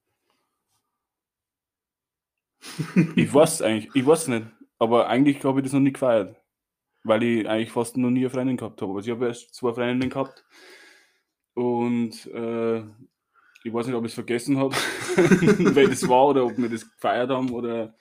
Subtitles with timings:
[3.17, 4.47] ich weiß eigentlich, ich weiß nicht,
[4.79, 6.34] aber eigentlich habe ich das noch nie gefeiert,
[7.05, 8.95] weil ich eigentlich fast noch nie eine Freundin gehabt habe.
[8.95, 10.42] Also ich habe erst zwei Freundinnen gehabt
[11.55, 12.79] und äh,
[13.64, 14.75] ich weiß nicht, ob ich es vergessen habe,
[15.75, 17.95] wer das war oder ob wir das gefeiert haben oder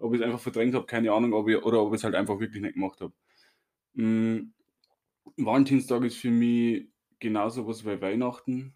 [0.00, 2.16] ob ich es einfach verdrängt habe, keine Ahnung, ob ich, oder ob ich es halt
[2.16, 3.12] einfach wirklich nicht gemacht habe.
[3.98, 4.52] Mm,
[5.36, 8.74] Valentinstag ist für mich genauso was wie Weihnachten.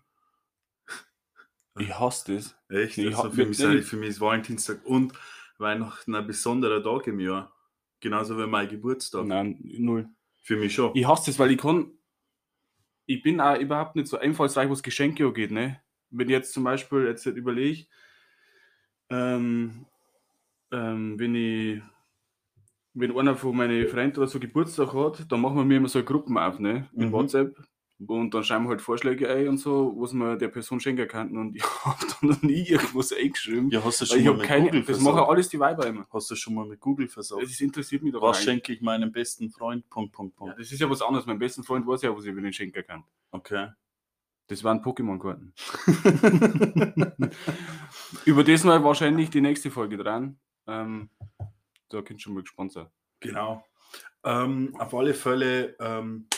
[1.78, 2.56] Ich hasse das.
[2.68, 2.98] echt?
[2.98, 3.56] Ich Also für, mich,
[3.86, 5.12] für mich ist Valentinstag und
[5.58, 7.54] Weihnachten ein besonderer Tag im Jahr.
[8.00, 9.24] Genauso wie mein Geburtstag.
[9.26, 10.08] Nein, null.
[10.40, 10.90] Für mich schon.
[10.94, 11.92] Ich hasse das, weil ich kann.
[13.06, 15.80] Ich bin auch überhaupt nicht so einfallsreich, was Geschenke angeht, ne?
[16.10, 17.86] Wenn ich jetzt zum Beispiel jetzt überlege,
[19.08, 19.86] ähm,
[20.72, 21.82] ähm, wenn ich,
[22.94, 26.02] wenn einer von meinen Freunden oder so Geburtstag hat, dann machen wir mir immer so
[26.02, 26.88] Gruppen auf, ne?
[26.94, 27.12] In Mhm.
[27.12, 27.56] WhatsApp.
[28.04, 31.36] Und dann schreiben wir halt Vorschläge ein und so, was man der Person schenken kann.
[31.36, 33.70] Und ich habe da noch nie irgendwas eingeschrieben.
[33.70, 34.64] Ja, hast du schon ich mal habe mit keine.
[34.66, 36.06] Google Das machen alles die Weiber immer.
[36.12, 37.44] Hast du schon mal mit Google versorgt?
[37.44, 38.44] Das interessiert mich doch Was gar nicht.
[38.66, 39.88] schenke ich meinem besten Freund?
[39.88, 40.58] Punkt, Punkt, Ja, Punkt.
[40.58, 41.26] das ist ja was anderes.
[41.26, 43.04] Mein besten Freund weiß ja, was ich über den schenken kann.
[43.30, 43.68] Okay.
[44.48, 45.54] Das waren Pokémon-Karten.
[48.24, 50.38] Über das mal wahrscheinlich die nächste Folge dran.
[50.66, 51.08] Ähm,
[51.92, 52.88] da könnt ihr schon mal gespannt sein.
[53.20, 53.64] Genau.
[54.24, 56.28] Ähm, auf alle Fälle, ähm,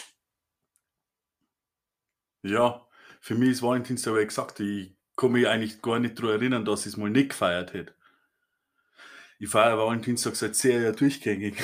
[2.43, 2.87] ja,
[3.21, 6.93] für mich ist Valentinstag, gesagt, ich kann mich eigentlich gar nicht daran erinnern, dass ich
[6.93, 7.95] es mal nicht gefeiert hätte.
[9.39, 11.57] Ich feiere Valentinstag seit sehr Jahren durchgängig.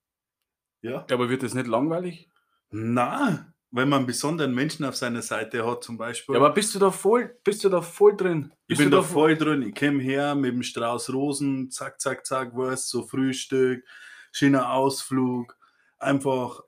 [0.82, 1.06] ja?
[1.10, 2.30] Aber wird das nicht langweilig?
[2.70, 6.34] Na, wenn man einen besonderen Menschen auf seiner Seite hat, zum Beispiel.
[6.34, 8.52] Ja, aber bist du da voll, bist du da voll drin?
[8.62, 9.62] ich Bist bin du da voll drin.
[9.62, 13.84] Ich komme her mit dem Strauß Rosen, zack, zack, zack, was, so Frühstück,
[14.32, 15.56] schöner Ausflug,
[15.98, 16.60] einfach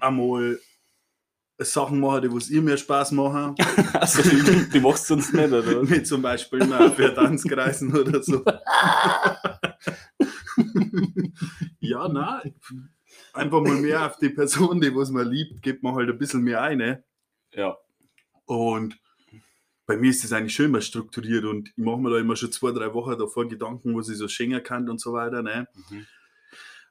[0.00, 0.58] einmal
[1.60, 3.54] Sachen machen, die was ihr mir Spaß machen.
[3.94, 5.88] Also, die, die machst du sonst nicht, oder?
[5.88, 8.44] Wie zum Beispiel mal für Tanzkreisen oder so.
[11.80, 12.54] ja, nein.
[13.32, 16.42] Einfach mal mehr auf die Person, die was man liebt, gibt man halt ein bisschen
[16.42, 16.78] mehr ein.
[16.78, 17.04] Ne?
[17.52, 17.76] Ja.
[18.46, 18.98] Und
[19.86, 22.52] bei mir ist das eigentlich schön mal strukturiert und ich mache mir da immer schon
[22.52, 25.42] zwei, drei Wochen davor Gedanken, was ich so schenken kann und so weiter.
[25.42, 25.66] Ne?
[25.90, 26.06] Mhm.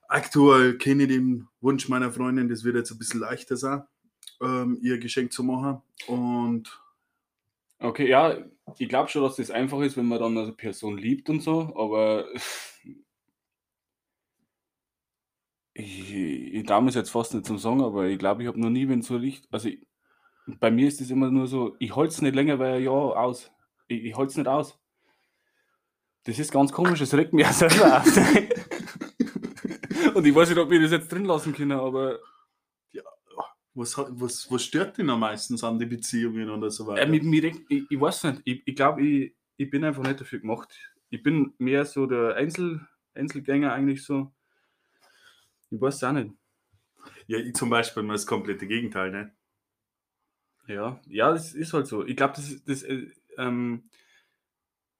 [0.07, 3.83] Aktuell kenne ich den Wunsch meiner Freundin, das wird jetzt ein bisschen leichter sein,
[4.41, 5.81] ähm, ihr Geschenk zu machen.
[6.07, 6.79] Und
[7.79, 8.37] Okay, ja,
[8.79, 11.75] ich glaube schon, dass das einfach ist, wenn man dann eine Person liebt und so,
[11.77, 12.25] aber
[15.79, 18.69] ich, ich darf es jetzt fast nicht zum Sagen, aber ich glaube, ich habe noch
[18.69, 19.85] nie, wenn so Licht, also ich,
[20.59, 23.51] bei mir ist das immer nur so, ich halte es nicht länger, weil ja aus.
[23.87, 24.79] Ich, ich halte es nicht aus.
[26.23, 28.05] Das ist ganz komisch, es regt mich auch selber auf.
[30.15, 32.19] und ich weiß nicht, ob wir das jetzt drin lassen können, aber
[33.73, 37.03] was, hat- was, was stört dich am meisten an die Beziehungen oder so weiter?
[37.03, 40.19] Äh, mir regt, ich, ich weiß nicht, ich, ich glaube, ich, ich bin einfach nicht
[40.19, 40.73] dafür gemacht.
[41.09, 42.81] Ich bin mehr so der Einzel,
[43.13, 44.33] Einzelgänger eigentlich so.
[45.69, 46.31] Ich weiß es auch nicht.
[47.27, 49.11] ja, ich zum Beispiel mal das komplette Gegenteil.
[49.11, 49.35] Ne?
[50.67, 52.05] Ja, ja, das ist halt so.
[52.05, 53.89] Ich glaube, das, das, äh, ähm,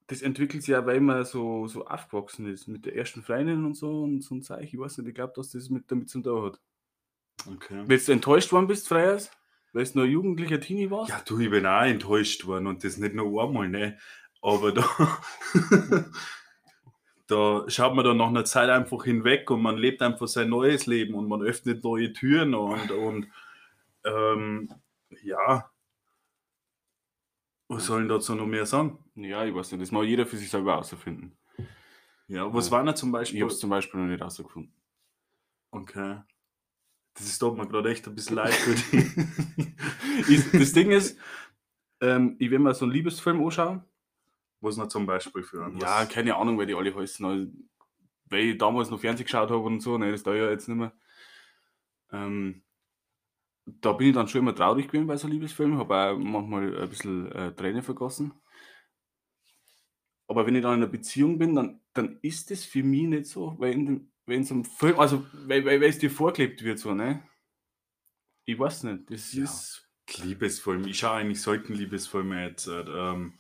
[0.07, 3.75] das entwickelt sich ja, weil man so, so aufgewachsen ist mit der ersten Freundin und
[3.75, 4.63] so und so ein Zeug.
[4.63, 6.61] Ich weiß nicht, ich glaube, dass das mit damit zu tun hat.
[7.45, 7.83] Okay.
[7.85, 9.29] Wenn du enttäuscht worden bist, Freiers,
[9.73, 12.83] weil du noch ein jugendlicher Teenie warst, Ja, du, ich bin auch enttäuscht worden und
[12.83, 13.97] das nicht nur einmal, ne?
[14.41, 14.83] Aber da,
[17.27, 20.85] da schaut man dann nach einer Zeit einfach hinweg und man lebt einfach sein neues
[20.85, 23.27] Leben und man öffnet neue Türen und, und
[24.06, 24.69] ähm,
[25.24, 25.71] ja,
[27.69, 29.00] was soll ich dazu noch mehr sagen?
[29.15, 31.38] ja, ich weiß nicht, das muss jeder für sich selber herausfinden.
[32.27, 32.71] Ja, was Ja.
[32.71, 33.41] war denn zum Ich Beispiel?
[33.41, 34.73] habe es zum Beispiel noch nicht herausgefunden.
[35.71, 36.21] Okay.
[37.15, 39.13] Das ist tut mir gerade echt ein bisschen leid für die.
[40.27, 41.18] Ich, das Ding ist,
[42.01, 43.83] ähm, ich will mir so einen Liebesfilm anschauen.
[44.59, 45.77] Was noch zum Beispiel für einen?
[45.77, 47.25] Ja, Was- keine Ahnung, weil die alle heißen.
[47.25, 47.51] Also,
[48.25, 50.77] weil ich damals noch Fernsehen geschaut habe und so, ne, das da ja jetzt nicht
[50.77, 50.94] mehr.
[52.12, 52.63] Ähm,
[53.65, 56.89] da bin ich dann schon immer traurig gewesen bei so Liebesfilmen, habe auch manchmal ein
[56.89, 58.33] bisschen äh, Tränen vergossen.
[60.27, 63.25] Aber wenn ich dann in einer Beziehung bin, dann, dann ist es für mich nicht
[63.27, 63.86] so, weil in,
[64.25, 67.24] dem, so einem Film, also weil, weil, weil es dir vorgelebt wird, so, ne?
[68.45, 69.44] Ich weiß nicht, das Ja.
[69.44, 69.83] ist.
[70.24, 70.88] Liebesfilme.
[70.88, 72.68] Ich schaue eigentlich selten Liebesfilme jetzt.
[72.68, 73.33] äh, Ähm,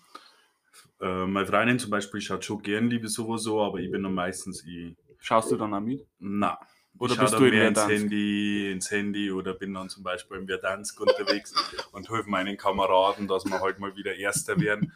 [1.01, 4.63] äh, meine Freundin zum Beispiel schaut schon gern Liebe sowieso, aber ich bin dann meistens
[4.65, 4.95] ich.
[5.19, 6.05] Schaust du dann auch mit?
[6.19, 6.57] Na.
[6.99, 7.87] Oder ich bist du in mehr ins?
[7.87, 11.53] Handy, ins Handy oder bin dann zum Beispiel im Verdansk unterwegs
[11.91, 14.91] und helfe meinen Kameraden, dass wir halt mal wieder Erster werden.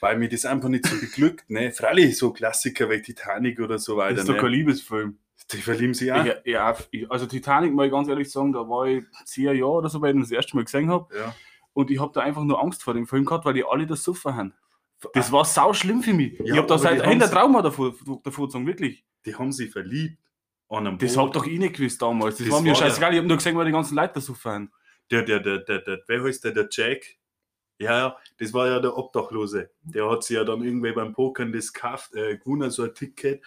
[0.00, 1.48] Weil mir das einfach nicht so beglückt.
[1.50, 1.70] Ne?
[1.72, 4.14] Freilich so Klassiker wie Titanic oder so weiter.
[4.16, 4.56] Das ist doch kein Ne?
[4.58, 5.18] Liebesfilm.
[5.52, 6.24] Die verlieben sich auch.
[6.24, 9.88] Ja, ja, ich- also Titanic, mal ganz ehrlich sagen, da war ich zehn Jahre oder
[9.88, 11.14] so, weil ich das erste Mal gesehen habe.
[11.16, 11.34] Ja.
[11.72, 14.02] Und ich habe da einfach nur Angst vor dem Film gehabt, weil die alle das
[14.02, 14.54] Suffer haben.
[15.12, 16.38] Das war sau schlimm für mich.
[16.40, 19.04] ich Ja, habe da seit ein Trauma davor, davor gezogen, wirklich.
[19.24, 20.18] Die haben sich verliebt.
[20.68, 21.26] An einem Das Boot.
[21.26, 22.36] hab doch ich nicht gewusst damals.
[22.38, 23.12] Das, Das war mir war scheißegal.
[23.12, 24.72] Ich habe nur gesehen, weil die ganzen Leute da Suffer haben.
[25.10, 27.04] der, der, der, der, der, wer heißt der, der Jack?
[27.78, 29.70] Ja, ja, das war ja der Obdachlose.
[29.82, 33.44] Der hat sich ja dann irgendwie beim Pokern das gekauft, äh, gewonnen, so ein Ticket.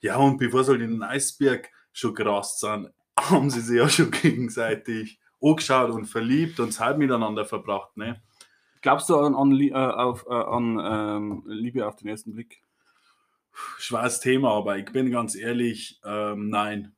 [0.00, 3.88] Ja, und bevor sie halt in den Eisberg schon gerast sind, haben sie sich ja
[3.88, 8.20] schon gegenseitig angeschaut und verliebt und Zeit miteinander verbracht, ne?
[8.82, 12.62] Glaubst du an, an, äh, auf, äh, an ähm, Liebe auf den ersten Blick?
[13.78, 16.94] Schweres Thema, aber ich bin ganz ehrlich, ähm, nein.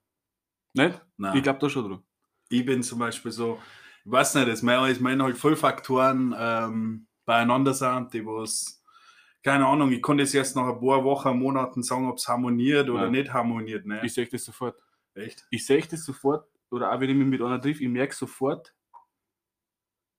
[0.72, 1.00] Nicht?
[1.16, 1.36] nein.
[1.36, 2.02] Ich glaube da schon dran.
[2.48, 3.58] ich bin zum Beispiel so,
[4.04, 8.82] ich weiß nicht, es meinen ich mein halt voll Faktoren ähm, beieinander sind, die was,
[9.42, 12.88] keine Ahnung, ich konnte es erst nach ein paar Wochen, Monaten sagen, ob es harmoniert
[12.88, 13.10] oder Ja.
[13.10, 13.84] nicht harmoniert.
[13.84, 14.00] Ne?
[14.04, 14.76] Ich sehe das sofort.
[15.14, 15.46] Echt?
[15.50, 18.74] Ich sehe das sofort, oder auch wenn ich mich mit einer triff, ich merke sofort,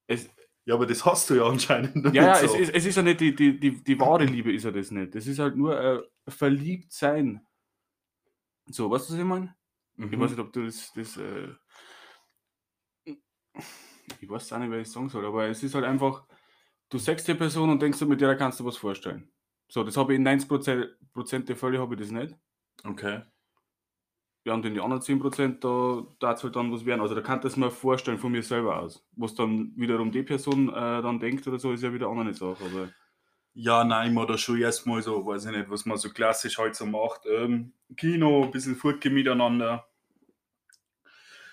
[0.08, 0.30] es,
[0.66, 2.58] Ja, aber das hast du ja anscheinend Ja, ja, nicht es, so.
[2.58, 5.14] ist, es ist ja nicht die, die, die, die wahre Liebe, ist ja das nicht.
[5.14, 7.46] Das ist halt nur äh, verliebt sein.
[8.68, 9.56] So, weißt du, was ich meine?
[9.96, 10.12] Mhm.
[10.12, 10.92] Ich weiß nicht, ob du das.
[10.94, 11.50] das äh,
[14.20, 16.26] ich weiß auch nicht, wer ich sagen soll, aber es ist halt einfach,
[16.90, 19.32] du sagst die Person und denkst du, mit der kannst du was vorstellen.
[19.68, 20.50] So, das habe ich in 90
[21.14, 22.36] Prozent der Fälle habe ich das nicht.
[22.84, 23.24] Okay.
[24.46, 27.02] Ja, und in die anderen 10% da darf es halt dann was werden.
[27.02, 29.04] Also da kann das mir vorstellen von mir selber aus.
[29.16, 32.36] Was dann wiederum die Person äh, dann denkt oder so, ist ja wieder eine andere
[32.36, 32.64] Sache.
[32.64, 32.90] Aber
[33.56, 36.76] Ja, nein, man da schon erstmal so, weiß ich nicht, was man so klassisch halt
[36.76, 37.22] so macht.
[37.26, 39.88] Ähm, Kino, ein bisschen Furke miteinander.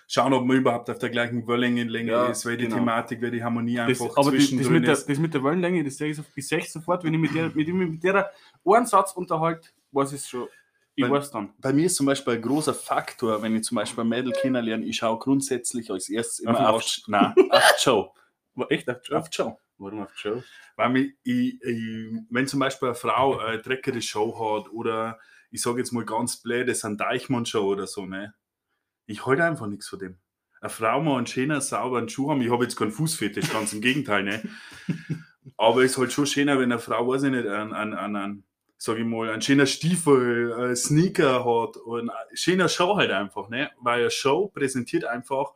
[0.06, 2.76] Schauen, ob man überhaupt auf der gleichen Wellenlänge Ja, ist, weil die genau.
[2.76, 5.82] Thematik, weil die Harmonie Das, einfach aber die, das, mit der, das mit der Wellenlänge,
[5.82, 8.30] das sehe ich, sofort, wenn ich mit der, mit, mit der
[8.66, 10.46] einen Satz unterhalte, weiß ich es schon.
[10.94, 11.54] Ich Weil- weiß dann.
[11.58, 14.84] bei mir ist zum Beispiel ein großer Faktor, wenn ich zum Beispiel ein Mädel kennenlerne,
[14.84, 17.02] ich schaue grundsätzlich als erstes Auf immer auf, Arsch.
[17.06, 18.14] nein, auf die Show.
[18.54, 19.58] War echt auf Auf die Show.
[19.78, 20.44] Warum auf Joe?
[20.76, 25.18] Weil mich, ich, ich, wenn zum Beispiel eine Frau eine dreckige Show hat oder
[25.50, 28.34] ich sage jetzt mal ganz blöd, das ist ein Deichmann-Show oder so, ne?
[29.06, 30.18] Ich halte einfach nichts von dem.
[30.60, 33.80] Eine Frau mal einen schönen, sauberen Schuh haben, ich habe jetzt keinen Fußfetisch, ganz im
[33.80, 34.42] Gegenteil, ne?
[35.56, 38.44] Aber es ist halt schon schöner, wenn eine Frau, weiß ich nicht, einen, einen, einen
[38.84, 43.49] sag ich mal, einen schönen Stiefel, einen Sneaker hat und eine schöne Show halt einfach,
[43.49, 43.70] ne?
[43.81, 45.52] Weil eine Show präsentiert einfach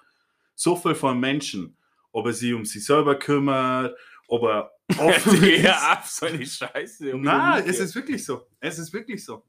[0.55, 1.76] so viel von Menschen.
[2.12, 3.97] Ob er sich um sich selber kümmert,
[4.28, 5.66] ob er offen ist.
[5.66, 7.16] ab, so eine Scheiße.
[7.16, 8.47] Nein, es ist wirklich so.
[8.61, 9.42] Es ist wirklich so.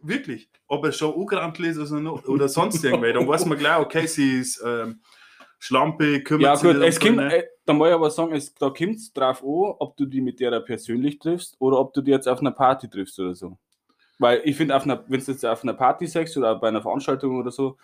[0.00, 0.48] Wirklich.
[0.68, 4.06] Ob er schon angerannt ist oder, noch- oder sonst irgendwie, dann weiß man gleich, okay,
[4.06, 5.02] sie ist ähm,
[5.64, 7.36] Schlampe, kümmert Ja, sich gut, es kommt, ne?
[7.36, 10.20] äh, da muss ich aber sagen, es, da kommt es drauf an, ob du die
[10.20, 13.56] mit der persönlich triffst oder ob du die jetzt auf einer Party triffst oder so.
[14.18, 17.52] Weil ich finde, wenn du jetzt auf einer Party sagst oder bei einer Veranstaltung oder
[17.52, 17.76] so,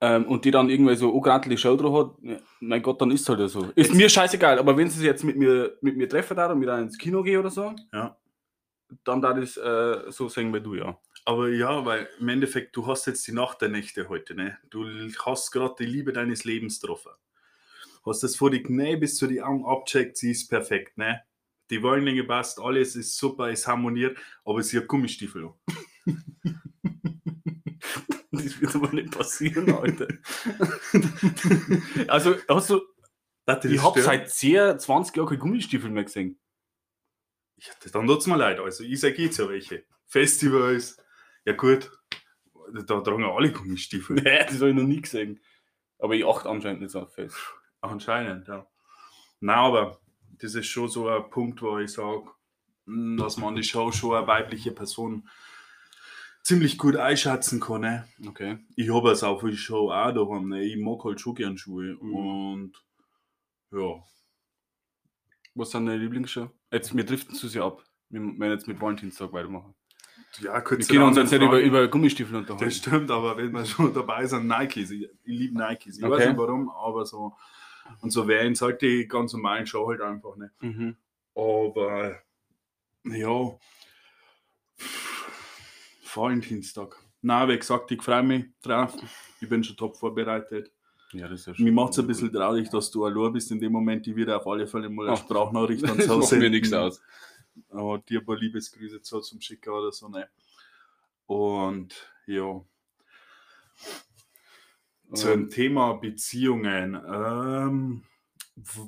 [0.00, 3.20] ähm, und die dann irgendwie so angerantelte Show drauf hat, ja, mein Gott, dann ist
[3.22, 3.62] es halt so.
[3.74, 6.58] Ist Jetzt- mir scheißegal, aber wenn sie jetzt mit mir, mit mir treffen da und
[6.58, 8.16] mit einer ins Kino gehe oder so, Ja.
[9.04, 10.98] dann da das äh, so sagen wie du, ja.
[11.24, 14.58] Aber ja, weil im Endeffekt, du hast jetzt die Nacht der Nächte heute, ne?
[14.70, 14.86] Du
[15.24, 17.12] hast gerade die Liebe deines Lebens getroffen.
[18.06, 21.22] Hast das vor die Knie bis zu die Augen abcheckt, sie ist perfekt, ne?
[21.70, 25.50] Die Wellenlänge passt, alles ist super, es harmoniert, aber sie hat Gummistiefel.
[28.30, 30.08] Das wird aber nicht passieren, Alter.
[32.08, 32.82] also, hast du,
[33.46, 36.38] Das ich habe seit 10, 20 Jahren keine Gummistiefel mehr gesehen.
[37.56, 38.60] Ja, dann tut's mir leid.
[38.60, 39.84] Also, ich sage jetzt ja welche.
[40.06, 40.98] Festivals,
[41.48, 41.90] ja gut,
[42.86, 44.16] da tragen ja alle Gummistiefel.
[44.16, 45.40] Nee, das habe ich noch nie gesehen.
[45.98, 47.38] Aber ich achte anscheinend nicht so auf fest.
[47.80, 48.66] Anscheinend, ja.
[49.40, 49.98] Nein, aber
[50.38, 52.24] das ist schon so ein Punkt, wo ich sage,
[52.84, 55.26] dass man an die Show schon eine weibliche Person
[56.42, 57.80] ziemlich gut einschätzen kann.
[57.80, 58.06] Ne?
[58.26, 58.58] Okay.
[58.76, 60.50] Ich habe es auch schon auch daheim.
[60.50, 60.64] Ne?
[60.64, 61.96] Ich mag halt schon gern Schuhe.
[61.98, 62.14] Mhm.
[62.14, 62.84] Und
[63.72, 64.04] ja,
[65.54, 66.50] Was sind deine Lieblingsschuhe?
[66.70, 67.82] Jetzt, wir driften zu sehr ab.
[68.10, 69.74] Wir werden jetzt mit Valentinstag weitermachen.
[70.40, 72.64] Ja Wir können uns jetzt nicht über, über Gummistiefel unterhalten.
[72.64, 74.90] Das stimmt, aber wenn wir schon dabei sind, Nikes.
[74.90, 75.98] Ich, ich liebe Nikes.
[75.98, 76.28] Ich weiß Okay.
[76.28, 77.34] nicht warum, aber so.
[78.00, 80.52] Und so wären halt die ganz normalen Schuhe halt einfach nicht.
[80.60, 80.96] Mhm.
[81.34, 82.16] Aber
[83.04, 83.50] ja,
[86.14, 86.96] Valentinstag.
[87.22, 88.94] Na, wie gesagt, ich freue mich drauf.
[89.40, 90.70] Ich bin schon top vorbereitet.
[91.12, 91.64] Ja, das ist ja schon.
[91.64, 94.06] Mir macht es ein bisschen traurig, dass du allein bist in dem Moment.
[94.06, 96.72] Ich würde auf alle Fälle mal eine Ach, Sprachnachricht ans Das Haus macht mir nichts
[96.72, 97.00] aus.
[97.70, 100.08] Aber dir ein paar Liebesgrüße zu zum Schicker oder so.
[100.08, 100.28] Ne?
[101.26, 102.62] Und ja,
[105.12, 107.00] zum Thema Beziehungen.
[107.06, 108.02] Ähm,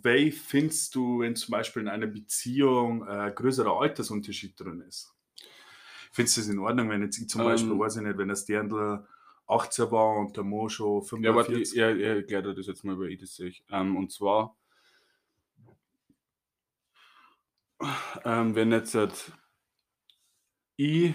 [0.03, 5.15] wie findest du, wenn zum Beispiel in einer Beziehung äh, größerer Altersunterschied drin ist?
[6.13, 8.29] Findest du es in Ordnung, wenn jetzt ich zum Ähm, Beispiel, weiß ich nicht, wenn
[8.29, 9.07] das Dirndl
[9.47, 11.79] 18 war und der Mo schon ja, warte, 45?
[11.79, 13.53] er, er erklärt dir das jetzt mal, weil ich das sehe.
[13.71, 14.57] Ähm, und zwar,
[18.25, 18.97] ähm, wenn jetzt
[20.77, 21.15] ich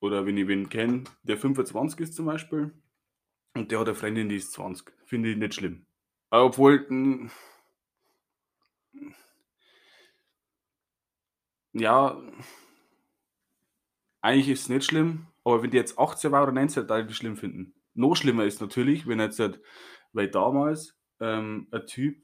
[0.00, 2.72] oder wenn ich wen kenne, der 25 ist zum Beispiel
[3.56, 5.86] und der hat eine Freundin, die ist 20, finde ich nicht schlimm.
[6.30, 7.30] Obwohl, mh,
[11.72, 12.16] ja,
[14.20, 17.06] eigentlich ist es nicht schlimm, aber wenn die jetzt 18 war oder 19, da ich
[17.06, 17.74] das schlimm finden.
[17.94, 19.60] Noch schlimmer ist natürlich, wenn jetzt, halt,
[20.12, 22.22] weil damals ähm, ein Typ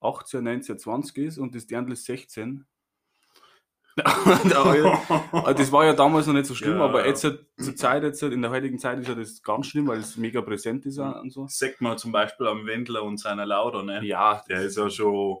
[0.00, 2.66] 18, 19, 20 ist und das Dirndl ist 16.
[4.04, 7.06] Aber das war ja damals noch nicht so schlimm, Ja, aber ja.
[7.08, 9.86] jetzt halt, zur Zeit, jetzt halt, in der heutigen Zeit ist ja das ganz schlimm,
[9.88, 11.46] weil es mega präsent ist auch und so.
[11.48, 14.04] Sagt man zum Beispiel am Wendler und seiner Laura, ne?
[14.04, 15.38] Ja, Der ist ja schon.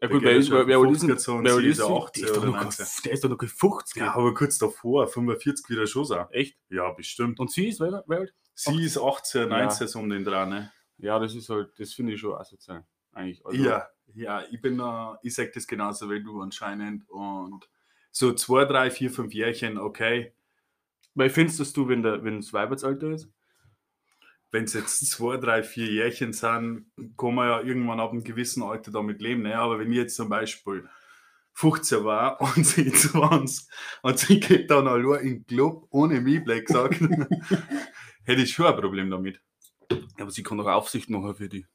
[0.00, 1.80] ja gut, wer ja ist, wer, wer ist denn- 50 und wer ist ist?
[1.82, 2.84] 18 Der ist doch oder noch 19.
[2.86, 3.96] kein- Der ist doch noch kein 50.
[4.02, 6.16] Ja, aber kurz davor, 45 wieder schon so.
[6.30, 6.56] Echt?
[6.70, 7.40] Ja, bestimmt.
[7.40, 8.26] Und sie ist wer, wer?
[8.54, 9.58] Sie ist 18, Ja.
[9.64, 10.72] 19 so um den dran, ne?
[10.98, 12.84] Ja, das ist halt, das finde ich schon asozial.
[13.12, 13.44] Eigentlich.
[13.46, 17.08] Also, Ja, ja, ich bin da, ich sag das genauso wie du anscheinend.
[17.08, 17.68] Und
[18.10, 20.32] so zwei, drei, vier, fünf Jährchen, okay.
[21.14, 23.28] Weil findest du, wenn der, wenn das Weibertsalter ist?
[24.50, 26.86] Wenn es jetzt zwei, drei, vier Jährchen sind,
[27.16, 29.42] kann man ja irgendwann ab einem gewissen Alter damit leben.
[29.42, 29.58] Ne?
[29.58, 30.88] Aber wenn ich jetzt zum Beispiel
[31.54, 33.68] 15 war und sie 20
[34.02, 37.00] und sie geht dann allein in den Club ohne mich, blöd gesagt,
[38.24, 39.40] hätte ich schon ein Problem damit.
[40.18, 41.66] Aber sie kann doch Aufsicht machen für die.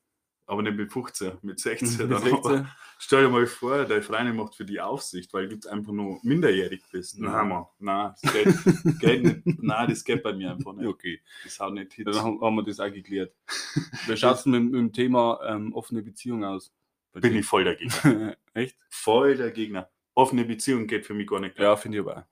[0.46, 1.90] Aber nicht mit 15, mit 16.
[1.90, 2.38] Mit dann 16?
[2.38, 2.76] aber.
[3.00, 6.84] Stell dir mal vor, deine Freundin macht für die Aufsicht, weil du einfach nur minderjährig
[6.92, 7.18] bist.
[7.18, 7.30] Ja.
[7.30, 8.46] Nein, Mann, nein, das geht,
[9.00, 9.64] geht nicht.
[9.64, 10.88] Nein, das geht bei mir einfach nicht.
[10.88, 12.06] Okay, Das haut nicht hin.
[12.06, 13.34] dann haben, wir das auch geklärt.
[14.08, 16.74] Wie schaut es mit, mit dem Thema ähm, offene Beziehung aus?
[17.14, 17.40] Bin dir?
[17.40, 18.36] ich voll der Gegner.
[18.54, 18.78] Echt?
[18.90, 19.90] Voll der Gegner.
[20.14, 21.58] Offene Beziehung geht für mich gar nicht.
[21.58, 22.28] Ja, finde ich aber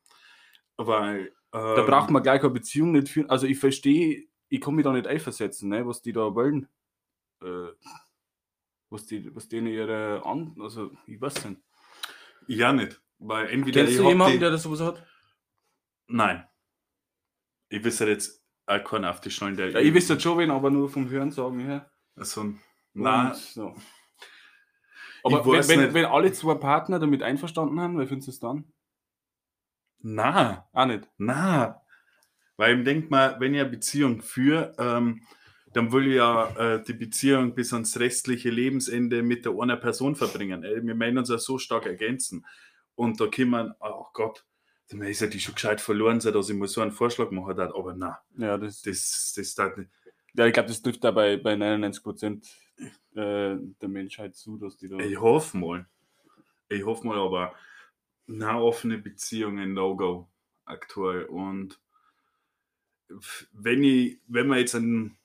[0.77, 0.88] auch.
[0.88, 1.34] Weil.
[1.51, 3.30] Da ähm, braucht man gleich eine Beziehung nicht führen.
[3.30, 6.68] Also ich verstehe, ich kann mich da nicht einversetzen, ne, was die da wollen.
[7.41, 7.71] Äh,
[8.89, 10.55] was, die, was denen ihre an.
[10.60, 11.62] Also, ich weiß nicht.
[12.48, 13.01] Ja, nicht.
[13.19, 15.05] Weil entweder Kennst ich du hab jemanden, die, der das sowas hat?
[16.07, 16.48] Nein.
[17.69, 19.69] Ich wüsste jetzt auch keinen auf die Schnallen, der.
[19.69, 21.89] Ja, ich wüsste schon wen, aber nur vom Hören sagen her.
[22.15, 22.62] So ein,
[22.93, 23.75] nein, So.
[25.24, 28.39] Aber Ich wenn, wenn, wenn alle zwei Partner damit einverstanden haben, wie findest du es
[28.39, 28.74] dann?
[30.00, 30.63] nein.
[30.74, 31.07] Auch nicht.
[31.17, 31.81] Na,
[32.57, 35.25] weil ich denke mal, wenn ich eine Beziehung führe, ähm,
[35.74, 40.16] dann will ich ja äh, die Beziehung bis ans restliche Lebensende mit der einer Person
[40.16, 40.63] verbringen.
[40.63, 42.46] Ey, wir meinen uns ja so stark ergänzen.
[42.96, 44.46] Und da kann man, oh Gott,
[44.90, 47.56] dann ist ja die schon gescheit verloren, sein, dass ich mal so einen Vorschlag machen
[47.56, 47.74] darf.
[47.74, 49.90] Aber na, Ja, das, das, das darf nicht.
[50.34, 52.48] ja ich glaube, das trifft da bei, bei 99 Prozent
[53.16, 54.98] äh, der Menschheit zu, dass die da.
[54.98, 55.86] Ich hoffe mal.
[56.68, 57.54] Ich hoffe mal, aber
[58.28, 60.28] na, offene Beziehungen, No-Go
[60.66, 61.25] aktuell.
[61.25, 61.80] Und
[63.51, 65.18] wenn ich, wenn wir jetzt einen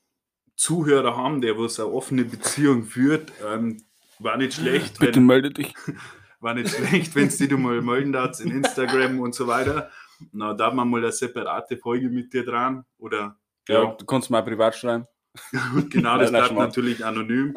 [0.57, 3.77] Zuhörer haben, der was eine offene Beziehung führt, ähm,
[4.19, 5.73] war nicht schlecht, Bitte wenn, melde dich.
[6.39, 9.91] war nicht schlecht, wenn es du mal melden darfst in Instagram und so weiter.
[10.31, 12.85] Na, da haben wir mal eine separate Folge mit dir dran.
[12.97, 13.37] Oder
[13.67, 15.05] Ja, ja, du kannst mal privat schreiben.
[15.89, 17.53] genau, das bleibt natürlich anonym.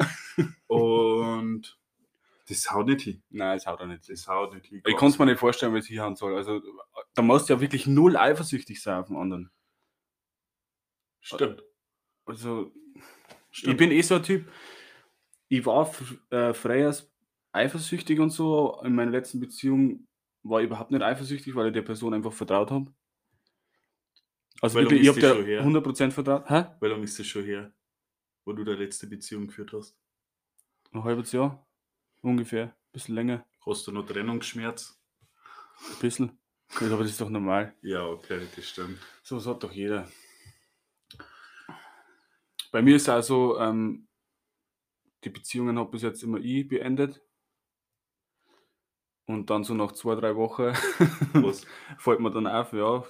[0.67, 1.79] Und
[2.47, 3.23] das haut nicht hin.
[3.29, 4.07] Nein, das haut er nicht.
[4.09, 4.83] Das haut nicht hin.
[4.85, 6.35] Ich kann es mir nicht vorstellen, wie es hier haben soll.
[6.35, 6.61] Also,
[7.15, 9.51] da musst du ja wirklich null eifersüchtig sein auf den anderen.
[11.21, 11.63] Stimmt.
[12.25, 12.71] Also,
[13.51, 13.77] ich Stimmt.
[13.77, 14.51] bin eh so ein Typ.
[15.49, 15.89] Ich war
[16.29, 16.95] äh, früher
[17.51, 18.81] eifersüchtig und so.
[18.83, 20.07] In meiner letzten Beziehung
[20.43, 22.93] war ich überhaupt nicht eifersüchtig, weil ich der Person einfach vertraut habe.
[24.61, 25.65] Also Weil wirklich, ich habe der her.
[25.65, 26.49] 100% vertraut.
[26.49, 26.65] Hä?
[26.79, 27.73] Wie lange ist das schon her,
[28.45, 29.97] wo du deine letzte Beziehung geführt hast?
[30.91, 31.67] Ein halbes Jahr
[32.21, 32.65] ungefähr.
[32.65, 33.45] Ein bisschen länger.
[33.65, 34.99] Hast du noch Trennungsschmerz?
[35.89, 36.39] Ein bisschen.
[36.75, 37.75] Aber das ist doch normal.
[37.81, 38.99] Ja, okay, das stimmt.
[39.23, 40.07] So was hat doch jeder.
[42.71, 44.07] Bei mir ist es auch so, ähm,
[45.23, 47.21] die Beziehungen habe bis jetzt immer ich beendet.
[49.25, 50.63] Und dann so nach zwei, drei Wochen
[51.45, 51.65] Was?
[51.97, 53.03] fällt mir dann auf, ja,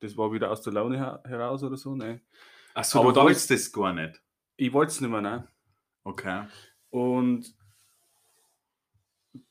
[0.00, 1.94] das war wieder aus der Laune her heraus oder so.
[1.94, 2.20] Ne?
[2.74, 4.20] Achso, Aber du wolltest das gar nicht.
[4.56, 5.48] Ich wollte es nicht mehr, ne?
[6.04, 6.44] Okay.
[6.90, 7.54] Und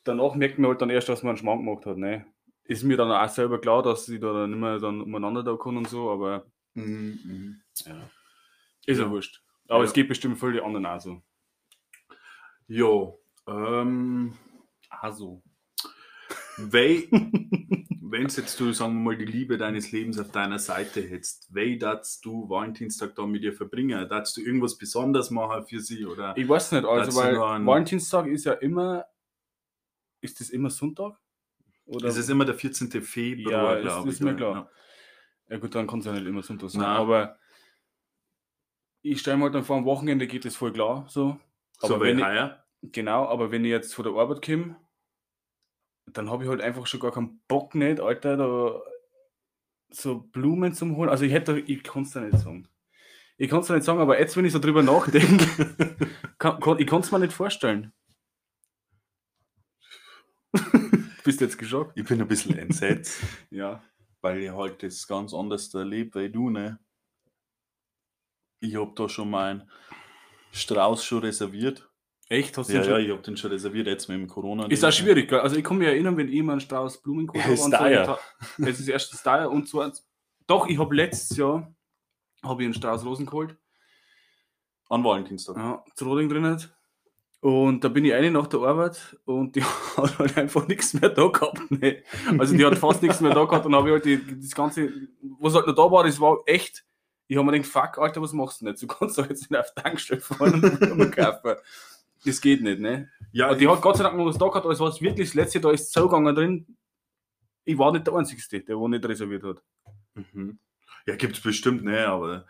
[0.03, 1.98] danach merkt man halt dann erst, dass man einen Schmarrn gemacht hat.
[1.98, 2.25] Ne?
[2.65, 5.77] Ist mir dann auch selber klar, dass ich da nicht mehr dann umeinander da kann
[5.77, 6.45] und so, aber
[6.75, 7.62] Mhm.
[7.86, 8.09] ja.
[8.89, 9.10] Ist ja, Ja.
[9.12, 9.43] wurscht.
[9.67, 9.86] Aber Ja.
[9.86, 11.22] es geht bestimmt viele anderen auch so.
[12.67, 13.13] Ja,
[13.48, 14.34] ähm,
[14.89, 15.43] Also.
[16.62, 21.77] wenn jetzt du, sagen wir mal, die Liebe deines Lebens auf deiner Seite hättest, wie
[21.77, 24.08] darfst du Valentinstag da mit ihr verbringen?
[24.10, 26.05] Darfst du irgendwas Besonderes machen für sie?
[26.05, 26.36] Oder?
[26.36, 29.05] Ich weiß nicht, also weil Valentinstag ist ja immer.
[30.22, 31.17] Ist das immer Sonntag?
[31.86, 32.08] Oder?
[32.10, 33.01] Es ist immer der 14.
[33.01, 34.22] Februar, Ja, ist- glaube ist ich.
[34.22, 34.36] mir ja.
[34.36, 34.69] klar.
[35.48, 36.81] Ja gut, dann kann es ja nicht immer Sonntag sein.
[36.81, 36.91] Nein.
[36.98, 37.38] Aber
[39.01, 41.06] ich stelle mir halt dann vor, am Wochenende geht das voll klar.
[41.10, 41.39] So.
[41.79, 42.63] So Aber wie wenn ich, heuer.
[42.82, 44.75] genau, aber wenn ich jetzt von der Arbeit komme,
[46.08, 48.82] dann habe ich halt einfach schon gar keinen Bock nicht, Alter, da
[49.91, 51.10] so Blumen zum Holen.
[51.10, 52.68] Also ich hätte, ich kann es dir nicht sagen.
[53.38, 55.46] Ich kann es nicht sagen, aber jetzt, wenn ich so drüber nachdenke,
[56.38, 57.94] kann, kann, ich kann es mir nicht vorstellen.
[61.24, 61.98] Bist du jetzt geschockt?
[61.98, 63.82] Ich bin ein bisschen entsetzt, Ja.
[64.22, 66.79] weil ich halt das ganz anders erlebe wie du, ne?
[68.59, 69.69] Ich habe da schon meinen
[70.51, 71.89] Strauß schon reserviert.
[72.27, 72.57] Echt?
[72.57, 73.05] Hast du Ja, den ja, schon?
[73.05, 74.65] ich habe den schon reserviert, jetzt mit dem Corona.
[74.67, 75.39] Ist auch schwierig, gell?
[75.39, 78.17] Also ich kann mich erinnern, wenn ich mal einen Strauß Blumen geholt und so,
[78.65, 80.05] Es ist erstens teuer und zweitens.
[80.45, 81.73] Doch, ich habe letztes Jahr
[82.43, 83.55] habe ich einen Strauß Rosen geholt.
[84.89, 85.55] An Valentinstag.
[85.57, 86.75] Ja, zu Roding drin hat.
[87.41, 89.63] Und da bin ich eine nach der Arbeit und die
[89.97, 91.71] hat halt einfach nichts mehr da gehabt.
[91.71, 92.03] Ne?
[92.37, 94.91] Also die hat fast nichts mehr da gehabt und habe ich halt die, das Ganze,
[95.39, 96.85] was halt noch da war, das war echt.
[97.29, 98.81] Ich habe mir gedacht, fuck, Alter, was machst du nicht?
[98.81, 101.55] Du kannst doch jetzt nicht auf die Tankstelle fahren und kaufen.
[102.25, 103.09] Das geht nicht, ne?
[103.31, 105.29] Ja, Aber die hat Gott sei Dank noch was da gehabt, aber es war wirklich
[105.29, 106.77] das letzte, da ist gegangen drin.
[107.65, 109.61] Ich war nicht der Einzige, der wo nicht reserviert hat.
[110.15, 110.57] Mhm.
[111.05, 112.46] Ja, gibt es bestimmt, ne, aber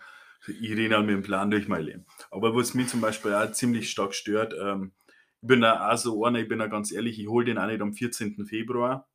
[0.47, 2.05] ich rede halt mit dem Plan durch mein Leben.
[2.31, 4.93] Aber was mich zum Beispiel auch ziemlich stark stört, ähm,
[5.41, 7.67] ich bin da auch so einer, ich bin da ganz ehrlich, ich hole den auch
[7.67, 8.45] nicht am 14.
[8.45, 9.09] Februar,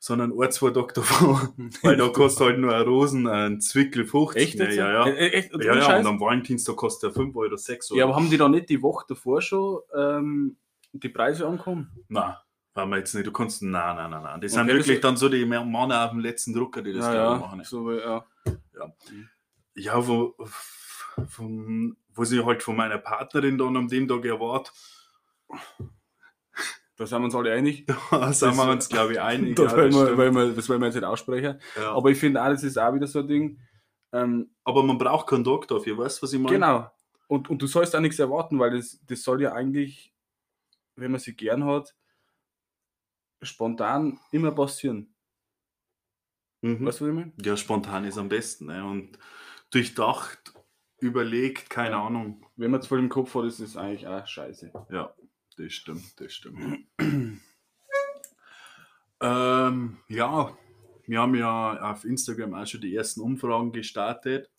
[0.00, 4.54] sondern ein, zwei davor, weil da kostet halt nur eine Rosen, ein Zwickel 50.
[4.56, 5.06] ne, ja, ja.
[5.06, 5.52] Äh, äh, echt?
[5.54, 6.00] Ja, ja, Scheiß?
[6.06, 7.98] und am Valentinstag kostet er 5 Euro 6 Euro.
[7.98, 10.56] ja, aber haben die da nicht die Woche davor schon ähm,
[10.92, 11.90] die Preise angekommen?
[12.08, 12.34] Nein,
[12.74, 13.26] haben wir jetzt nicht.
[13.26, 14.40] Du kannst, nein, nein, nein, nein.
[14.40, 16.92] Das Okay, sind das wirklich ist- dann so die Männer auf dem letzten Drucker, die
[16.92, 17.62] das ja, ja, machen.
[17.64, 18.24] so, ja.
[19.74, 20.34] Ja, wo,
[21.28, 24.72] von, wo sie halt von meiner Partnerin dann an dem Tag erwartet,
[26.98, 27.86] Da sind wir uns alle einig.
[28.10, 29.54] da sind wir uns, glaube ich, einig.
[29.56, 31.60] Das, ja, wollen das wir, weil wir, das wollen wir jetzt nicht aussprechen.
[31.76, 31.92] Ja.
[31.92, 33.60] Aber ich finde auch, das ist auch wieder so ein Ding.
[34.12, 36.54] Ähm, Aber man braucht keinen Tag dafür, weißt du, was ich meine?
[36.54, 36.90] genau.
[37.28, 40.12] Und, und du sollst auch nichts erwarten, weil das, das soll ja eigentlich,
[40.96, 41.94] wenn man sie gern hat,
[43.42, 45.14] spontan immer passieren.
[46.62, 46.84] Mhm.
[46.84, 47.32] Weißt du, was ich meine?
[47.40, 48.66] Ja, spontan ist am besten.
[48.66, 48.84] Ne?
[48.84, 49.18] Und
[49.70, 50.52] durchdacht,
[50.98, 52.06] überlegt, keine Ja.
[52.06, 52.44] Ahnung.
[52.56, 54.72] Wenn man es voll im Kopf hat, ist es eigentlich auch scheiße.
[54.90, 55.14] Ja,
[55.58, 56.86] das stimmt, das stimmt.
[59.20, 60.56] ähm, ja,
[61.06, 64.50] wir haben ja auf Instagram auch schon die ersten Umfragen gestartet.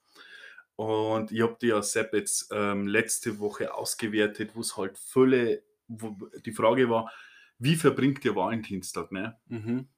[0.76, 4.98] Und ich habe die ja Sepp jetzt ähm, letzte Woche ausgewertet, wo es halt
[5.88, 7.12] wo die Frage war,
[7.58, 9.12] wie verbringt ihr Valentinstag?
[9.12, 9.38] Ne?
[9.48, 9.90] Mhm.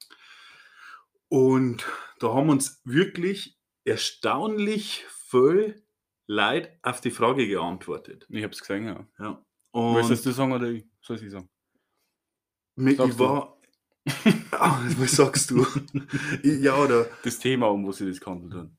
[1.27, 1.85] Und
[2.19, 5.83] da haben uns wirklich erstaunlich viel
[6.27, 8.25] Leute auf die Frage geantwortet.
[8.29, 9.07] Ich habe es gesehen, ja.
[9.19, 9.45] Ja.
[9.71, 10.85] Und du sagen oder ich?
[11.01, 11.49] Soll ich sagen?
[12.75, 13.57] Mir, ich war.
[14.51, 15.65] Ah, was sagst du?
[16.43, 18.69] Ja, oder Das Thema, um was sie das gehandelt hat.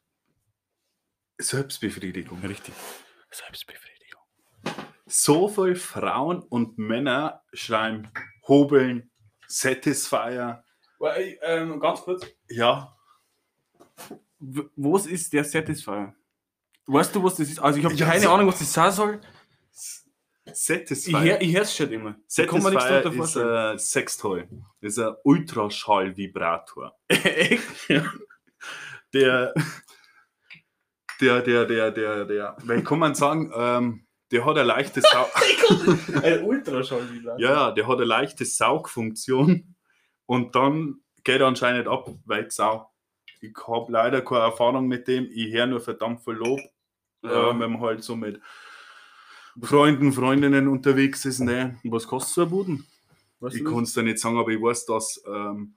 [1.40, 2.40] Selbstbefriedigung.
[2.40, 2.74] Richtig.
[3.31, 4.20] Selbstbefriedigung.
[5.07, 8.09] So viele Frauen und Männer schreiben
[8.48, 9.11] Hobeln,
[9.48, 10.64] Satisfier.
[11.42, 12.26] ähm, ganz kurz.
[12.48, 12.96] Ja,
[14.40, 16.14] W- Was ist der Satisfier?
[16.87, 17.59] Weißt du, was das ist?
[17.61, 19.20] Also ich habe Ja, keine so- Ahnung, was das sein soll.
[21.25, 22.12] Ich, hör, ich höre es schon immer.
[22.12, 24.49] Da Satisfier darunter ist ein Sextoy.
[24.81, 26.97] Das ist ein Ultraschall-Vibrator.
[27.09, 27.62] Echt?
[29.12, 29.53] Der,
[31.21, 35.27] der, der, der, der, der, wie kann man sagen, ähm, der hat eine leichte Sau
[36.23, 39.77] Ein Ultraschall, wie Ja, ja, der hat eine leichte Saugfunktion
[40.27, 42.91] und dann geht er anscheinend ab, weil die Sau.
[43.41, 46.61] Ich habe leider keine Erfahrung mit dem, ich höre nur verdammt viel Lob,
[47.23, 48.41] äh, wenn man halt so mit
[49.61, 51.41] Freunden, Freundinnen unterwegs ist.
[51.41, 51.79] Ne?
[51.85, 52.87] Was kostet so ein Buden?
[53.41, 55.75] Weißt Ich kann es dir nicht sagen, aber ich weiß, dass ähm,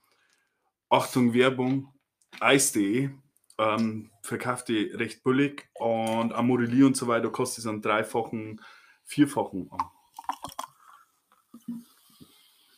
[0.89, 1.93] Achtung, Werbung,
[2.39, 3.09] Eis.de
[3.57, 8.61] ähm, verkauft die recht billig und Amorelie und so weiter kostet es einen dreifachen,
[9.03, 9.69] vierfachen.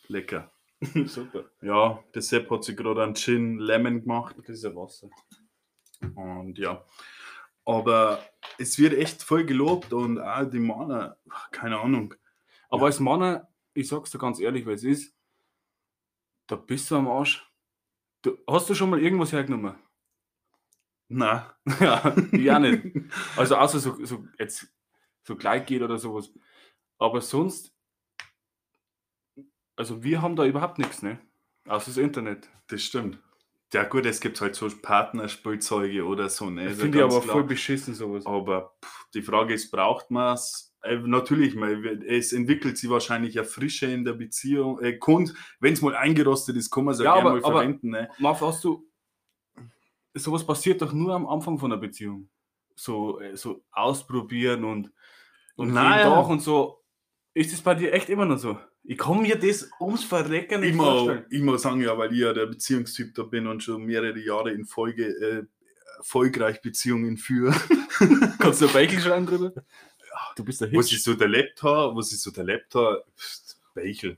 [0.08, 0.50] Lecker.
[1.06, 1.44] Super.
[1.60, 5.10] Ja, der Sepp hat sich gerade einen Gin Lemon gemacht Das ist ja Wasser.
[6.14, 6.84] und ja.
[7.68, 8.24] Aber
[8.56, 11.18] es wird echt voll gelobt und auch die Männer,
[11.50, 12.14] keine Ahnung.
[12.70, 12.86] Aber Ja.
[12.86, 15.14] als Mann, ich sag's dir ganz ehrlich, weil es ist,
[16.46, 17.46] da bist du am Arsch.
[18.22, 19.74] Du, hast du schon mal irgendwas hergenommen?
[21.08, 22.96] Na, ja, auch nicht.
[23.36, 24.72] Also außer so, so jetzt
[25.24, 26.32] so gleich geht oder sowas.
[26.98, 27.74] Aber sonst,
[29.76, 31.18] also wir haben da überhaupt nichts, ne?
[31.66, 32.48] Außer das Internet.
[32.68, 33.18] das stimmt.
[33.72, 36.48] Ja gut, es gibt halt so Partnerspielzeuge oder so.
[36.48, 36.64] Ne?
[36.64, 37.34] Ja finde ich aber klar.
[37.34, 38.24] voll beschissen, sowas.
[38.24, 40.74] Aber pff, die Frage ist, braucht man es?
[40.82, 44.80] Äh, natürlich, weil es entwickelt sich wahrscheinlich ja Frische in der Beziehung.
[44.80, 44.98] Äh,
[45.60, 47.90] wenn es mal eingerostet ist, kann man es ja, Ja, gerne mal verwenden.
[47.90, 48.08] Ne?
[48.18, 48.88] Marv, hast du,
[50.14, 52.30] sowas passiert doch nur am Anfang von einer Beziehung.
[52.74, 54.92] So, äh, so ausprobieren und,
[55.56, 55.96] und Naja.
[55.96, 56.84] jeden Tag und so.
[57.34, 58.58] Ist das bei dir echt immer noch so?
[58.84, 61.26] Ich kann mir das ums Verrecken nicht Ich muss, vorstellen.
[61.30, 64.50] ich muss sagen, ja, weil ich ja der Beziehungstyp da bin und schon mehrere Jahre
[64.52, 65.42] in Folge äh,
[65.98, 67.52] erfolgreich Beziehungen führe.
[68.38, 69.52] Kannst du ein Beichel schreiben drüber?
[70.36, 70.96] Du bist der was Hitch.
[70.98, 74.16] ich so erlebt habe, was ich so habe, pst, Beichel.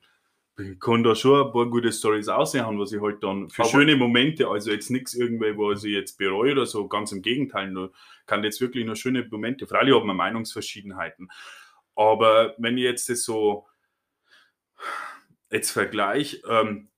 [0.59, 3.71] Ich kann da schon ein paar gute Stories aussehen, was ich halt dann für Aber-
[3.71, 7.71] schöne Momente, also jetzt nichts irgendwie, was ich jetzt bereue oder so, ganz im Gegenteil,
[7.71, 7.93] nur
[8.27, 9.67] kann jetzt wirklich nur schöne Momente.
[9.67, 11.31] Freilich hat man Meinungsverschiedenheiten.
[11.97, 13.67] Aber wenn ich jetzt das so
[15.51, 16.89] jetzt vergleiche, ähm,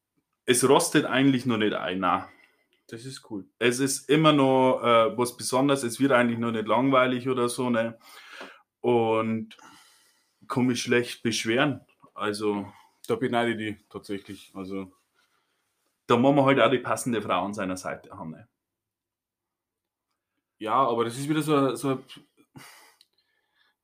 [0.44, 2.00] es rostet eigentlich noch nicht ein.
[2.00, 2.24] Nein.
[2.88, 3.46] Das ist cool.
[3.58, 7.70] Es ist immer noch äh, was Besonderes, es wird eigentlich noch nicht langweilig oder so,
[7.70, 7.98] ne?
[8.80, 9.56] Und
[10.48, 11.80] kann mich schlecht beschweren.
[12.14, 12.70] Also,
[13.06, 14.52] Da beneide ich die tatsächlich.
[14.54, 14.92] Also,
[16.06, 18.32] da muss man halt auch die passende Frau an seiner Seite haben.
[18.32, 18.48] Ne?
[20.62, 22.00] ja, aber das ist wieder so, so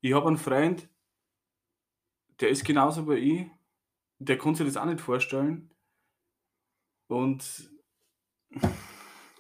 [0.01, 0.89] ich habe einen Freund,
[2.41, 3.51] der ist genauso wie ich,
[4.18, 5.70] der kann sich das auch nicht vorstellen.
[7.09, 7.70] Und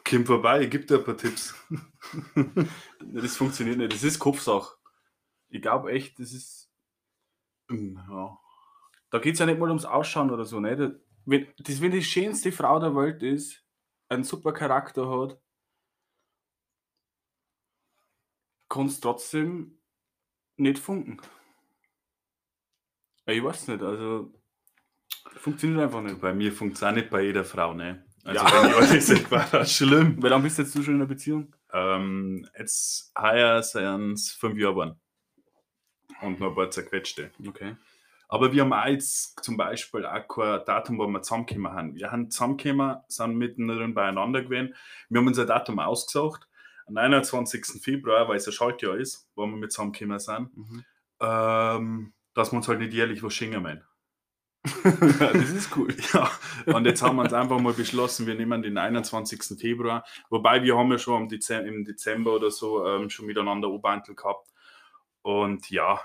[0.04, 1.54] Kim vorbei, gib dir ein paar Tipps.
[3.00, 3.92] das funktioniert nicht.
[3.92, 4.76] Das ist Kopfsache.
[5.48, 6.70] Ich glaube echt, das ist.
[7.70, 8.38] ja.
[9.10, 10.60] Da geht es ja nicht mal ums Ausschauen oder so.
[10.60, 10.76] Ne?
[10.76, 10.92] Das,
[11.24, 13.64] wenn, das, wenn die schönste Frau der Welt ist,
[14.08, 15.40] einen super Charakter hat,
[18.68, 19.78] kann es trotzdem
[20.56, 21.20] nicht funken.
[23.26, 24.32] Ich weiß nicht, also
[25.36, 26.20] funktioniert einfach nicht.
[26.20, 27.74] Bei mir funktioniert es auch nicht bei jeder Frau.
[27.74, 28.04] Ne?
[28.24, 28.52] Also, Ja.
[28.52, 30.22] wenn ich ehrlich bin, war das schlimm.
[30.22, 31.54] Weil dann bist du jetzt du schon in einer Beziehung?
[31.72, 35.00] Ähm, jetzt heuer sind es fünf Jahre geworden.
[36.22, 37.30] Und noch ein paar zerquetschte.
[37.46, 37.76] Okay.
[38.30, 41.94] Aber wir haben auch jetzt zum Beispiel auch kein Datum, wo wir zusammengekommen haben.
[41.94, 44.74] Wir haben zusammengekommen, sind mittendrin beieinander gewesen.
[45.08, 46.46] Wir haben unser Datum ausgesucht.
[46.86, 47.82] Am 29.
[47.82, 50.84] Februar, weil es ein Schaltjahr ist, wo wir mit zusammengekommen sind, Mhm.
[51.20, 53.62] ähm, dass wir uns halt nicht jährlich was schenken
[54.84, 55.18] wollen.
[55.18, 55.94] das ist cool.
[56.12, 56.30] Ja,
[56.66, 59.58] und jetzt haben wir uns einfach mal beschlossen, wir nehmen den 21.
[59.58, 60.04] Februar.
[60.30, 64.48] Wobei wir haben ja schon im Dezember, oder so ähm, schon miteinander Oberhantel gehabt.
[65.22, 66.00] Und ja,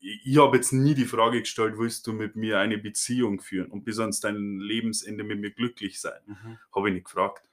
[0.00, 3.70] ich, ich habe jetzt nie die Frage gestellt, willst du mit mir eine Beziehung führen
[3.70, 6.20] und bis ans dein Lebensende mit mir glücklich sein?
[6.26, 6.58] Mhm.
[6.74, 7.48] Habe ich nicht gefragt.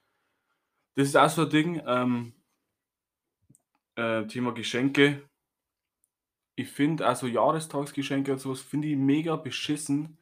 [0.96, 2.34] Das ist auch so ein Ding, ähm,
[3.96, 5.30] äh, Thema Geschenke.
[6.56, 10.18] Ich finde also Jahrestagsgeschenke und sowas finde ich mega beschissen.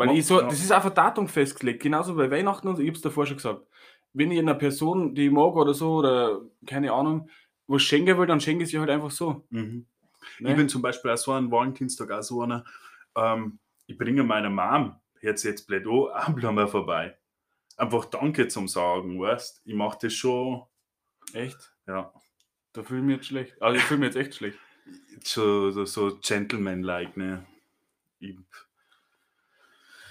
[0.00, 3.02] Weil ich so, das ist einfach Datum festgelegt, genauso bei Weihnachten und ich habe es
[3.02, 3.66] davor schon gesagt.
[4.12, 7.28] Wenn ich einer Person, die ich mag oder so, oder keine Ahnung,
[7.66, 9.46] was schenken will, dann schenke ich sie halt einfach so.
[9.50, 9.86] Mhm.
[10.40, 10.50] Ne?
[10.50, 12.64] Ich bin zum Beispiel auch so ein Valentinstag auch so einer,
[13.16, 17.16] ähm, ich bringe meiner Mom, jetzt jetzt blöd an, Blumen vorbei.
[17.76, 20.64] Einfach Danke zum Sagen, weißt Ich mache das schon,
[21.32, 21.74] Echt?
[21.86, 22.12] ja,
[22.72, 23.62] Da fühle ich mich jetzt schlecht.
[23.62, 24.58] Also ich fühle mich jetzt echt schlecht.
[25.22, 27.46] so, so, so Gentleman-like, ne?
[28.18, 28.36] Ich,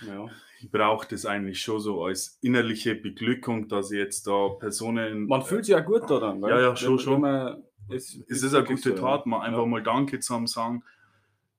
[0.06, 0.28] Ja.
[0.62, 5.28] ich brauche das eigentlich schon so als innerliche Beglückung, dass ich jetzt da Personen.
[5.28, 6.42] Man fühlt sich ja gut daran.
[6.42, 7.22] Ja, ja, schon, schon.
[7.22, 9.44] man, es, es ist eine gute Tat, mal ja.
[9.44, 10.84] einfach mal Danke zusammen sagen,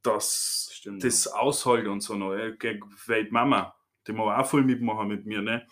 [0.02, 2.30] dass Stimmt, das aushält und so noch.
[2.30, 3.74] Weil die Mama,
[4.06, 5.66] die muss auch voll mitmachen mit mir, ne?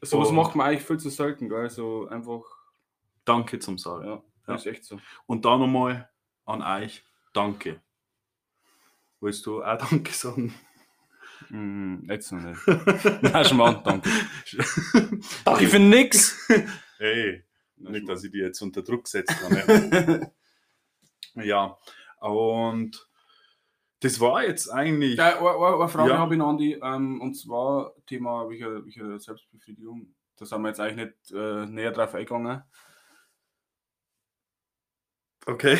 [0.00, 1.70] So was macht man eigentlich viel zu selten, gell?
[1.70, 2.42] So einfach,
[3.24, 4.06] Danke zum Sagen.
[4.06, 4.54] ja, Ja.
[4.54, 4.98] ist echt so.
[5.26, 6.08] Und da nochmal
[6.44, 7.80] an euch, danke.
[9.20, 10.52] Willst du auch Danke sagen?
[11.52, 12.66] Mm, jetzt noch nicht.
[13.22, 14.08] Nein, Schmarrn, danke.
[15.44, 16.48] Danke für nix!
[16.98, 17.44] Hey,
[17.76, 19.34] nicht, dass ich die jetzt unter Druck setze.
[19.50, 20.30] Ne?
[21.34, 21.76] Nein, ja,
[22.20, 23.08] und
[23.98, 25.16] Das war jetzt eigentlich.
[25.16, 26.18] Ja, eine, eine Frage Ja.
[26.18, 30.14] habe ich noch an die, ähm, und zwar Thema welche, welche Selbstbefriedigung.
[30.36, 32.62] Da sind wir jetzt eigentlich nicht äh, näher drauf eingegangen.
[35.46, 35.78] Okay.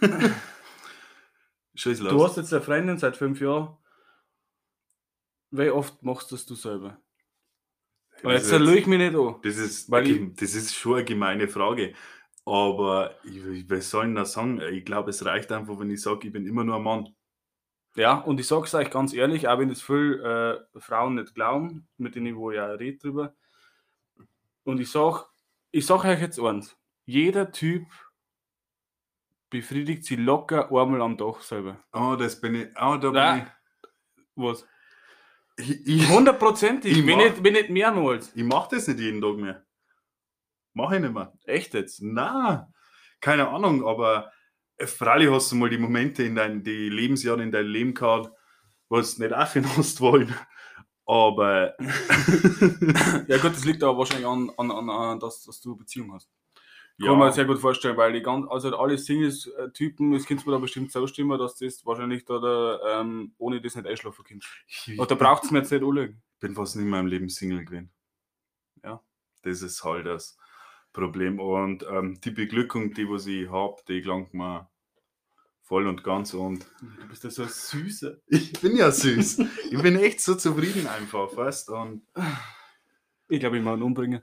[0.00, 1.98] Los.
[1.98, 3.76] Du hast jetzt eine Freundin seit fünf Jahren.
[5.52, 6.98] Wie oft machst das du selber?
[8.22, 9.36] Das jetzt lüge ich mich nicht an.
[9.42, 11.94] Das ist, Weil okay, das ist schon eine gemeine Frage.
[12.44, 14.60] Aber ich, ich- was soll ich da sagen?
[14.60, 17.08] Ich glaube, es reicht einfach, wenn ich sage, ich bin immer nur ein Mann.
[17.94, 21.34] Ja, und ich sage es euch ganz ehrlich, auch wenn es viele äh, Frauen nicht
[21.34, 23.34] glauben, mit denen ich wo ja rede drüber.
[24.64, 25.24] Und ich sage
[25.70, 27.84] ich sag euch jetzt eins: jeder Typ
[29.50, 31.82] befriedigt sie locker einmal am Tag selber.
[31.92, 32.68] Oh, das bin ich.
[32.80, 33.50] Oh, da Nein.
[34.36, 34.62] Was?
[34.62, 34.68] bin ich.
[34.68, 34.71] Ich, ich,
[35.58, 38.32] Hundertprozentig, Ich wenn mach- nicht, wenn nicht mehrmals.
[38.34, 39.64] ich mache das nicht jeden Tag mehr.
[40.74, 41.32] Mache ich nicht mehr.
[41.44, 42.00] Echt jetzt?
[42.02, 42.72] Na,
[43.20, 44.32] keine Ahnung, aber
[44.78, 48.30] äh, freilich hast du mal die Momente in dein, die Lebensjahre in deinem Leben gehabt,
[48.88, 50.34] wo du nicht aufhören hast wollen.
[51.04, 51.74] Aber
[53.28, 56.12] Ja gut, das liegt aber wahrscheinlich an, an, an, an dass, dass du eine Beziehung
[56.14, 56.30] hast.
[56.98, 60.44] Kann ja, man sich sehr gut vorstellen, weil die ganz, also alle Singles-Typen, das kannst
[60.44, 64.24] du mir da bestimmt zustimmen, dass das wahrscheinlich da, da ähm, ohne das nicht einschlafen
[64.28, 64.46] kannst.
[64.86, 66.22] ich, Und da braucht es mir jetzt nicht anlegen.
[66.38, 67.90] bin fast nie in meinem Leben Single gewesen.
[68.84, 69.02] Ja.
[69.42, 70.36] Das ist halt das
[70.92, 71.40] Problem.
[71.40, 74.68] Und ähm, die Beglückung, die was ich habe, die gelangt mir
[75.62, 76.34] voll und ganz.
[76.34, 78.18] Und Du bist ja so süßer.
[78.26, 79.38] ich bin ja süß.
[79.70, 82.06] ich bin echt so zufrieden einfach, weißt und
[83.28, 84.22] Ich glaube, ich mag ihn umbringen.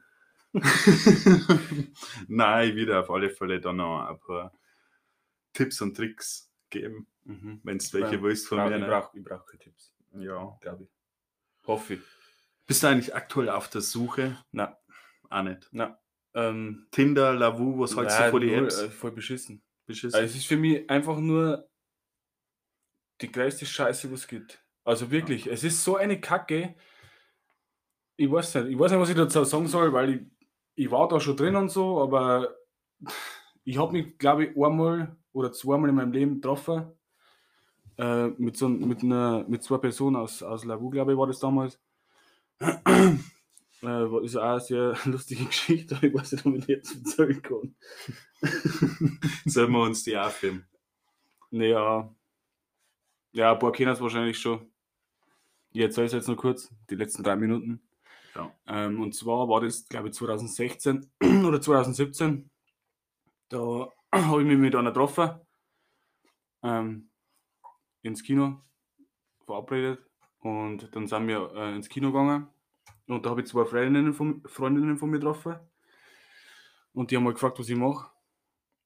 [2.28, 4.54] Nein, ich würde auf alle Fälle dann noch ein paar
[5.54, 7.60] Tipps und Tricks geben, Mhm.
[7.64, 8.76] wenn du welche Ja, willst von mir.
[8.76, 8.88] ich Ne?
[8.88, 10.58] brauche brauch keine Tipps, Ja.
[10.62, 10.90] glaube ich.
[11.68, 12.02] Hoffe ich.
[12.66, 14.38] Bist du eigentlich aktuell auf der Suche?
[14.52, 14.74] Nein.
[15.30, 15.70] Auch nicht.
[16.36, 18.80] Ähm, Tinder, Lavu, was hältst du nein, vor die Apps?
[18.80, 19.62] äh, voll beschissen.
[19.88, 20.16] Beschissen.
[20.16, 21.68] Also es ist für mich einfach nur
[23.22, 24.64] die größte Scheiße, was es gibt.
[24.84, 26.76] Also wirklich, es ist so eine Kacke.
[28.16, 30.22] Ich weiß nicht, ich weiß nicht, was ich dazu sagen soll, weil ich,
[30.80, 32.56] ich war da schon drin und so, aber
[33.66, 36.94] ich habe mich, glaube ich, einmal oder zweimal in meinem Leben getroffen.
[37.98, 41.40] Äh, mit, so, mit, einer, mit zwei Personen aus, aus Lavu, glaube ich, war das
[41.40, 41.82] damals.
[42.62, 46.96] Äh, ist auch eine sehr lustige Geschichte, aber ich weiß nicht, ob ich die jetzt
[46.96, 47.76] erzählen kann.
[49.46, 50.66] Sollen wir uns die aufheben?
[51.52, 52.16] Naja.
[53.34, 54.72] Ja, ein paar kennen es wahrscheinlich schon.
[55.72, 57.82] Ich erzähle es jetzt noch kurz, die letzten drei Minuten.
[58.36, 58.54] Ja.
[58.68, 61.10] Ähm, und zwar war das, glaube ich, 2016
[61.46, 62.50] oder 2017.
[63.50, 65.32] Da habe ich mich mit einer getroffen.
[66.62, 67.10] Ähm,
[68.02, 68.62] ins Kino
[69.46, 70.00] verabredet.
[70.40, 72.48] Und dann sind wir äh, ins Kino gegangen.
[73.08, 75.56] Und da habe ich zwei Freundinnen von, Freundinnen von mir getroffen.
[76.94, 78.10] Und die haben mal gefragt, was ich mache.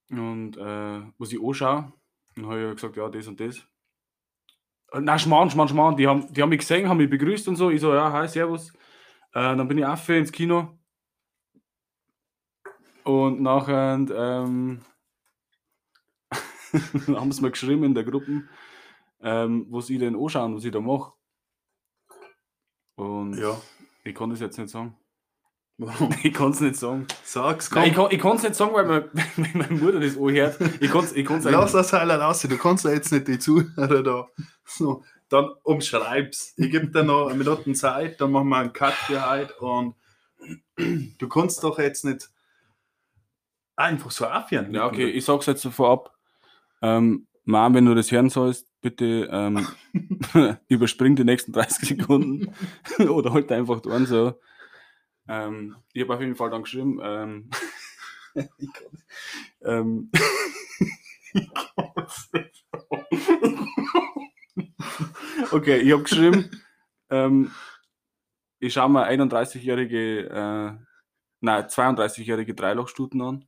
[0.10, 1.92] Und äh, was ich anschaue.
[2.36, 3.58] Dann habe ich gesagt, ja, das und das.
[4.92, 5.98] Äh, Nein, Schmarrn, Schmarrn, Schmarrn.
[5.98, 7.70] Die haben, die haben mich gesehen, haben mich begrüßt und so.
[7.70, 8.74] Ich so, ja, hi, servus.
[9.34, 10.78] Äh, dann bin ich Affe ins Kino.
[13.04, 14.82] Und nachher ähm,
[17.08, 18.44] haben sie mir geschrieben in der Gruppe,
[19.22, 21.12] ähm, was ich denn anschauen, was ich da mache.
[22.96, 23.60] Und Ja.
[24.04, 24.96] ich kann das jetzt nicht sagen.
[25.78, 26.10] Warum?
[26.24, 27.08] Ich kann es nicht sagen.
[27.24, 27.82] Sag's, komm.
[27.82, 29.10] Nein, ich kann ich kann's nicht sagen, weil mein,
[29.54, 30.58] meine Mutter das anhört.
[30.80, 32.42] Ich kann es ich kann's Lass das Heiler raus.
[32.42, 34.28] Du kannst ja jetzt nicht die Zuhörer da.
[34.66, 36.54] So, dann umschreib's.
[36.58, 39.96] Ich gebe dir noch eine Minute Zeit, dann machen wir einen Cut für heute und
[40.78, 42.30] du kannst doch jetzt nicht
[43.76, 44.74] einfach so aufhören.
[44.74, 46.16] Ja, okay, ich sag's jetzt so vorab.
[46.82, 49.68] Ähm, Mom, wenn du das hören sollst, bitte ähm,
[50.68, 52.54] überspring die nächsten 30 Sekunden
[53.10, 54.40] oder halt einfach dran so.
[55.28, 57.50] Ähm, ich habe auf jeden Fall dann geschrieben, ähm,
[58.36, 59.06] ich kann's-
[59.64, 60.12] ähm,
[61.34, 62.63] ich kann's nicht.
[65.54, 66.50] Okay, ich habe geschrieben,
[67.10, 67.52] ähm,
[68.60, 70.74] ich schaue mir 31-jährige, äh,
[71.42, 73.46] nein, 32-jährige Dreilochstuten an.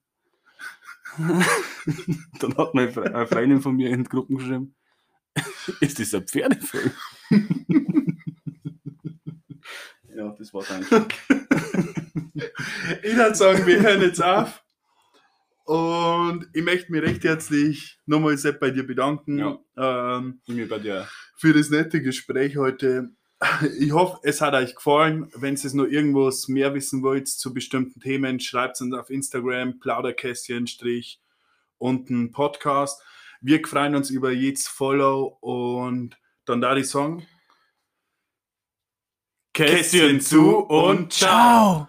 [2.39, 4.76] Dann hat meine Fre eine Freundin von mir in die Gruppen geschrieben,
[5.80, 6.91] ist das ein Pferdefilm?
[10.15, 11.13] ja, das war's eigentlich.
[13.02, 14.63] Ich würde sagen, wir hören jetzt auf.
[15.65, 19.58] Und ich möchte mich recht herzlich nochmal Sepp bei dir bedanken Ja.
[19.78, 21.08] ähm, Ich mir bei dir.
[21.36, 23.10] Für das nette Gespräch heute.
[23.78, 25.30] Ich hoffe, es hat euch gefallen.
[25.36, 29.80] Wenn ihr noch irgendwas mehr wissen wollt zu bestimmten Themen, schreibt es uns auf Instagram,
[29.80, 31.21] Plauderkästchen, Strich,
[31.78, 33.02] unten Podcast.
[33.41, 37.26] Wir freuen uns über jedes Follow und dann da die Song.
[39.54, 41.88] Kästchen zu und ciao!